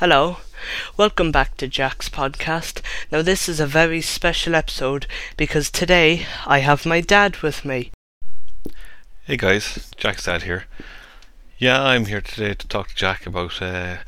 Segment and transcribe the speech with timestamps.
[0.00, 0.38] Hello,
[0.96, 2.80] welcome back to Jack's podcast.
[3.12, 7.90] Now, this is a very special episode because today I have my dad with me.
[9.24, 10.64] Hey guys, Jack's dad here.
[11.58, 13.98] Yeah, I'm here today to talk to Jack about uh,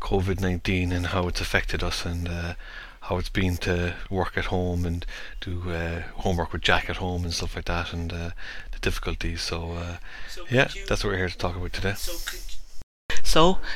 [0.00, 2.54] COVID 19 and how it's affected us and uh,
[3.02, 5.04] how it's been to work at home and
[5.40, 8.30] do uh, homework with Jack at home and stuff like that and uh,
[8.72, 9.42] the difficulties.
[9.42, 9.96] So, uh,
[10.28, 11.94] So yeah, you- that's what we're here to talk about today.
[11.94, 12.12] So,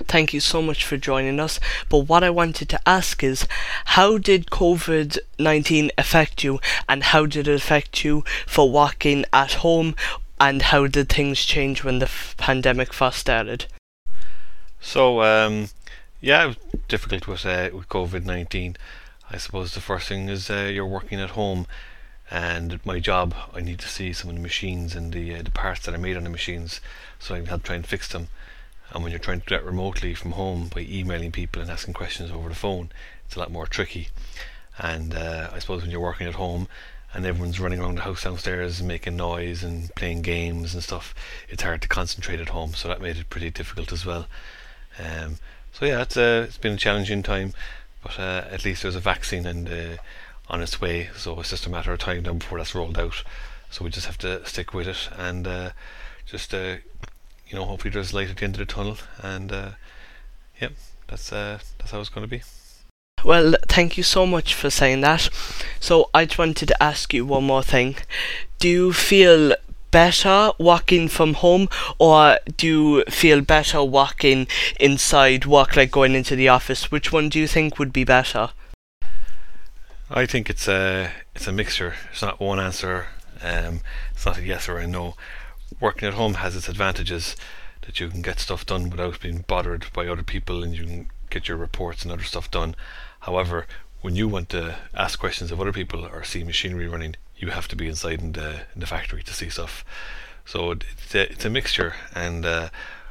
[0.06, 1.58] thank you so much for joining us.
[1.88, 3.46] But what I wanted to ask is,
[3.96, 9.54] how did COVID 19 affect you, and how did it affect you for working at
[9.64, 9.94] home,
[10.38, 13.64] and how did things change when the f- pandemic first started?
[14.78, 15.70] So, um,
[16.20, 16.56] yeah, it was
[16.88, 18.76] difficult with, uh, with COVID 19.
[19.30, 21.66] I suppose the first thing is uh, you're working at home,
[22.30, 25.50] and my job, I need to see some of the machines and the, uh, the
[25.50, 26.80] parts that are made on the machines
[27.18, 28.28] so I can help try and fix them.
[28.90, 31.94] And when you're trying to do that remotely from home by emailing people and asking
[31.94, 32.90] questions over the phone,
[33.24, 34.08] it's a lot more tricky.
[34.78, 36.68] And uh, I suppose when you're working at home
[37.12, 41.14] and everyone's running around the house downstairs making noise and playing games and stuff,
[41.48, 42.74] it's hard to concentrate at home.
[42.74, 44.26] So that made it pretty difficult as well.
[44.98, 45.38] Um,
[45.72, 47.52] so yeah, it's uh, it's been a challenging time,
[48.02, 49.96] but uh, at least there's a vaccine and uh,
[50.48, 51.10] on its way.
[51.16, 53.22] So it's just a matter of time now before that's rolled out.
[53.70, 55.70] So we just have to stick with it and uh,
[56.24, 56.76] just uh,
[57.48, 58.98] you know hopefully there's light at the end of the tunnel.
[59.22, 59.70] And uh,
[60.60, 60.72] yep,
[61.08, 62.42] that's uh, that's how it's going to be.
[63.24, 65.28] Well, thank you so much for saying that.
[65.80, 67.96] So, I just wanted to ask you one more thing.
[68.58, 69.54] Do you feel
[69.90, 74.46] better working from home, or do you feel better working
[74.78, 76.90] inside work, like going into the office?
[76.90, 78.50] Which one do you think would be better?
[80.10, 81.94] I think it's a it's a mixture.
[82.12, 83.06] It's not one answer.
[83.42, 83.80] Um,
[84.12, 85.14] it's not a yes or a no.
[85.80, 87.36] Working at home has its advantages
[87.82, 91.10] that you can get stuff done without being bothered by other people, and you can
[91.30, 92.74] get your reports and other stuff done.
[93.20, 93.66] However,
[94.00, 97.68] when you want to ask questions of other people or see machinery running, you have
[97.68, 99.84] to be inside in the in the factory to see stuff.
[100.44, 102.68] So it's a, it's a mixture, and uh,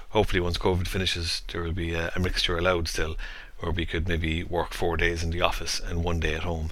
[0.09, 3.17] hopefully once COVID finishes, there will be a, a mixture allowed still,
[3.59, 6.71] where we could maybe work four days in the office and one day at home.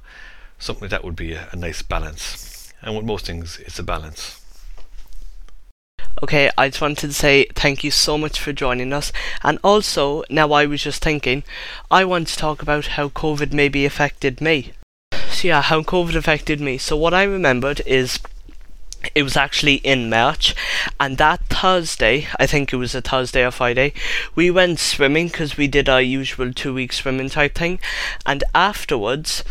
[0.57, 2.73] Something like that would be a, a nice balance.
[2.81, 4.42] And with most things, it's a balance.
[6.23, 9.11] Okay, I just wanted to say thank you so much for joining us.
[9.43, 11.43] And also, now I was just thinking,
[11.91, 14.71] I want to talk about how COVID maybe affected me.
[15.29, 16.77] So, yeah, how COVID affected me.
[16.77, 18.19] So, what I remembered is
[19.13, 20.55] it was actually in March,
[20.97, 23.91] and that Thursday, I think it was a Thursday or Friday,
[24.33, 27.79] we went swimming because we did our usual two week swimming type thing.
[28.25, 29.43] And afterwards,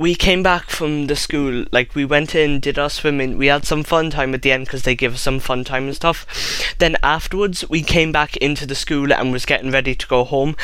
[0.00, 3.66] we came back from the school, like we went in, did our swimming, we had
[3.66, 6.74] some fun time at the end because they give us some fun time and stuff.
[6.78, 10.56] Then afterwards, we came back into the school and was getting ready to go home.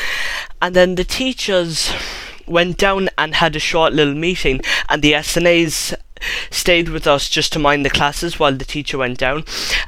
[0.62, 1.92] And then the teachers
[2.47, 5.94] went down and had a short little meeting, and the SNAs
[6.50, 9.44] stayed with us just to mind the classes while the teacher went down.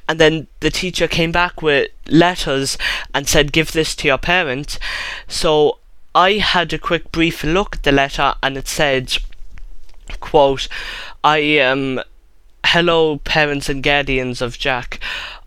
[0.06, 2.76] And then the teacher came back with letters
[3.14, 4.78] and said, Give this to your parent.
[5.26, 5.78] So
[6.14, 9.16] I had a quick brief look at the letter and it said,
[10.20, 10.68] quote,
[11.22, 12.00] I am
[12.64, 15.00] hello parents and guardians of Jack.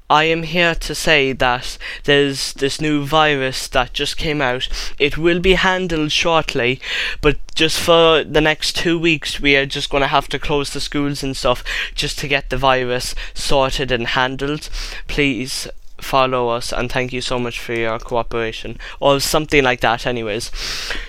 [0.10, 4.68] I am here to say that there's this new virus that just came out.
[5.00, 6.82] It will be handled shortly,
[7.22, 10.74] but just for the next two weeks, we are just going to have to close
[10.74, 11.64] the schools and stuff
[11.96, 14.68] just to get the virus sorted and handled.
[15.08, 15.70] Please
[16.02, 20.52] follow us and thank you so much for your cooperation or something like that anyways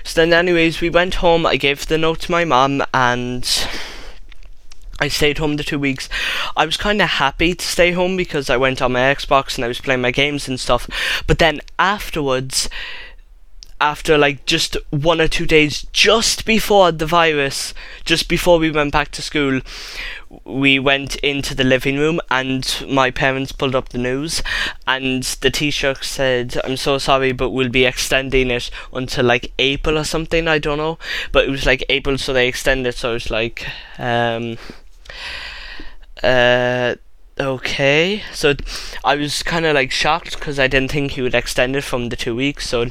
[0.04, 3.66] so then anyways we went home i gave the note to my mum and
[5.00, 6.08] I stayed home the two weeks.
[6.56, 9.64] I was kind of happy to stay home because I went on my Xbox and
[9.64, 10.88] I was playing my games and stuff.
[11.26, 12.68] But then afterwards,
[13.82, 18.92] after like just one or two days, just before the virus, just before we went
[18.92, 19.60] back to school,
[20.44, 24.40] we went into the living room and my parents pulled up the news
[24.86, 29.98] and the teacher said, I'm so sorry, but we'll be extending it until like April
[29.98, 30.96] or something, I don't know.
[31.32, 33.66] But it was like April, so they extended so it was like,
[33.98, 34.58] um,
[36.22, 36.94] uh,
[37.38, 38.22] okay.
[38.32, 38.54] So
[39.04, 42.10] I was kind of like shocked because I didn't think he would extend it from
[42.10, 42.68] the two weeks.
[42.68, 42.86] So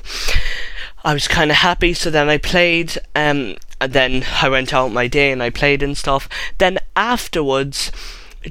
[1.04, 1.94] I was kind of happy.
[1.94, 5.82] So then I played, um, and then I went out my day and I played
[5.82, 6.30] and stuff.
[6.58, 7.92] Then afterwards,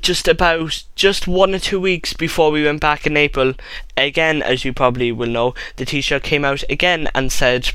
[0.01, 3.55] just about just one or two weeks before we went back in April,
[3.97, 7.71] again, as you probably will know, the teacher came out again and said,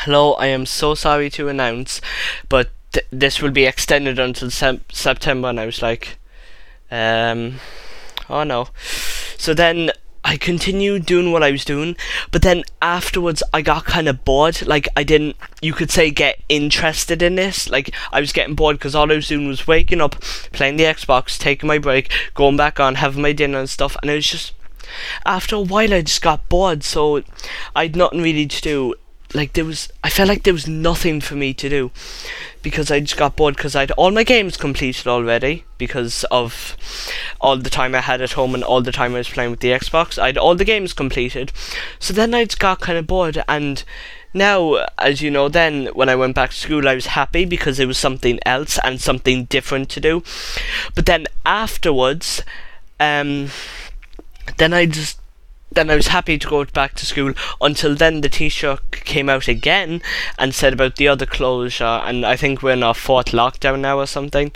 [0.00, 2.00] "Hello, I am so sorry to announce,
[2.48, 6.18] but th- this will be extended until sep- September." And I was like,
[6.90, 7.60] um,
[8.28, 8.68] "Oh no."
[9.38, 11.96] So then I continued doing what I was doing,
[12.30, 14.66] but then afterwards I got kind of bored.
[14.66, 17.70] Like I didn't, you could say, get interested in this.
[17.70, 20.20] Like I was getting bored because all I was doing was waking up,
[20.52, 24.10] playing the Xbox, taking my break, going back on, having my dinner and stuff, and
[24.10, 24.52] it was just.
[25.24, 27.22] After a while, I just got bored, so
[27.76, 28.94] I'd nothing really to do
[29.34, 31.90] like there was I felt like there was nothing for me to do
[32.62, 36.76] because I just got bored because I'd all my games completed already because of
[37.40, 39.60] all the time I had at home and all the time I was playing with
[39.60, 40.20] the Xbox.
[40.20, 41.52] I'd all the games completed.
[41.98, 43.82] So then I just got kind of bored and
[44.32, 47.78] now as you know then when I went back to school I was happy because
[47.78, 50.22] it was something else and something different to do.
[50.94, 52.42] But then afterwards
[52.98, 53.50] um
[54.56, 55.19] then I just
[55.72, 59.48] then I was happy to go back to school until then the Taoiseach came out
[59.48, 60.02] again
[60.38, 63.98] and said about the other closure and I think we're in our fourth lockdown now
[63.98, 64.52] or something.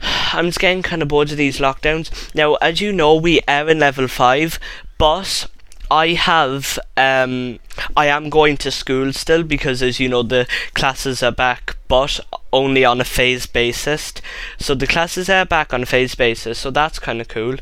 [0.32, 2.34] I'm just getting kind of bored of these lockdowns.
[2.34, 4.58] Now, as you know, we are in level 5,
[4.96, 5.48] but
[5.90, 7.58] I have um
[7.96, 12.20] I am going to school still because as you know the classes are back but
[12.52, 14.12] only on a phase basis.
[14.58, 17.56] So the classes are back on a phase basis, so that's kind of cool.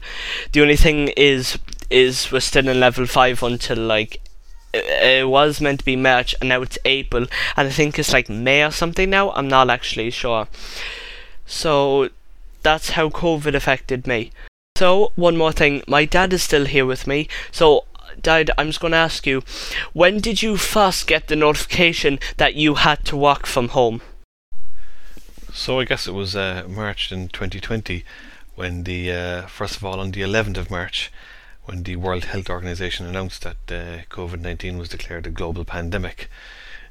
[0.53, 1.59] The only thing is
[1.91, 4.21] is we're still in level 5 until like
[4.75, 8.29] it was meant to be March and now it's April and I think it's like
[8.29, 9.31] May or something now.
[9.33, 10.49] I'm not actually sure.
[11.47, 12.11] So
[12.63, 14.33] that's how COVID affected me.
[14.77, 17.29] So one more thing, my dad is still here with me.
[17.51, 17.85] So
[18.21, 19.43] Dad, I'm just going to ask you,
[19.93, 24.01] when did you first get the notification that you had to work from home?
[25.53, 28.05] So I guess it was uh, March in 2020
[28.55, 31.11] when the uh, first of all on the 11th of March
[31.67, 36.31] when the World Health Organization announced that uh, COVID 19 was declared a global pandemic.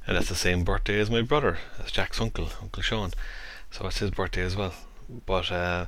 [0.06, 3.12] And that's the same birthday as my brother, as Jack's uncle, Uncle Sean.
[3.72, 4.74] So it's his birthday as well.
[5.26, 5.86] But uh,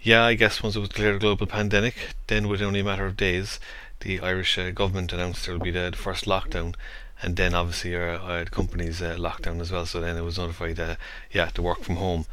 [0.00, 3.06] yeah, I guess once it was declared a global pandemic, then within only a matter
[3.06, 3.58] of days,
[4.00, 6.74] the Irish uh, government announced there would be the, the, first lockdown,
[7.22, 9.84] and then obviously our, our company's uh, lockdown as well.
[9.84, 10.96] So then it was notified, uh,
[11.32, 12.26] yeah, to work from home.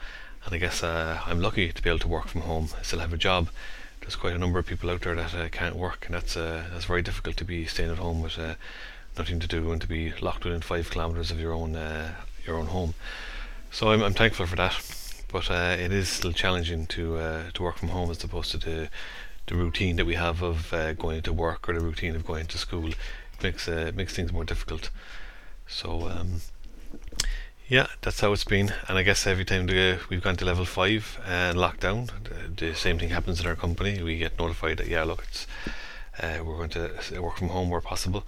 [0.45, 2.69] And I guess uh, I'm lucky to be able to work from home.
[2.77, 3.49] I still have a job
[4.09, 6.63] there's quite a number of people out there that uh, can't work, and that's uh,
[6.71, 8.55] that's very difficult to be staying at home with uh,
[9.15, 12.57] nothing to do and to be locked within five kilometres of your own uh, your
[12.57, 12.95] own home.
[13.69, 14.73] So I'm I'm thankful for that,
[15.31, 18.57] but uh, it is still challenging to uh, to work from home as opposed to
[18.57, 18.89] the
[19.45, 22.57] the routine that we have of going to work or the routine of going to
[22.57, 22.87] school.
[22.87, 24.89] It makes makes things more difficult.
[25.67, 26.09] So.
[26.09, 26.41] Um,
[27.69, 28.73] yeah, that's how it's been.
[28.87, 29.67] And I guess every time
[30.09, 32.09] we've gone to level five and lockdown,
[32.57, 34.01] the, same thing happens in our company.
[34.01, 35.45] We get notified that yeah, look, it's
[36.19, 38.25] uh, we're going to work from home where possible,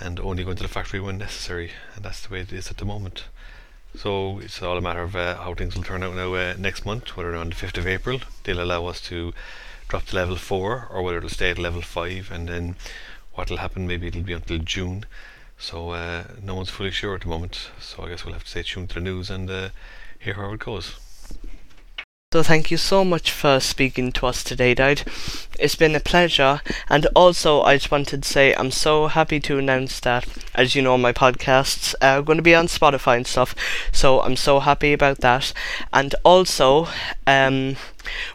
[0.00, 1.72] and only going to the factory when necessary.
[1.96, 3.24] And that's the way it is at the moment.
[3.96, 6.86] So it's all a matter of uh, how things will turn out now uh, next
[6.86, 7.16] month.
[7.16, 9.34] Whether on the fifth of April they'll allow us to
[9.88, 12.76] drop to level four, or whether it'll stay at level five, and then
[13.34, 13.88] what will happen?
[13.88, 15.04] Maybe it'll be until June
[15.58, 17.70] so uh, no one's fully sure at the moment.
[17.80, 19.68] So I guess we'll have to stay tuned to the news and uh,
[20.18, 20.96] hear how it goes.
[22.30, 25.02] So thank you so much for speaking to us today, Dad.
[25.58, 26.60] It's been a pleasure,
[26.90, 30.82] and also I just wanted to say I'm so happy to announce that, as you
[30.82, 33.54] know, my podcasts are going to be on Spotify and stuff.
[33.92, 35.54] So I'm so happy about that,
[35.90, 36.88] and also
[37.26, 37.76] um,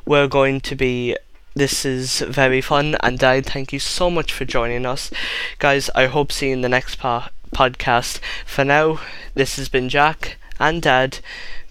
[0.08, 1.16] we're going to be
[1.56, 5.12] this is very fun, and Dad, thank you so much for joining us.
[5.60, 8.20] Guys, I hope see you in the next po- podcast.
[8.46, 9.00] For now,
[9.36, 11.20] this has been Jack and Dad.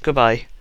[0.03, 0.47] Goodbye.